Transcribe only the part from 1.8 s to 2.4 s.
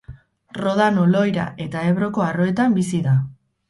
Ebroko